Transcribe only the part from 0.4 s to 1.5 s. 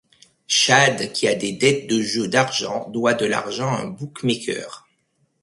Chad qui a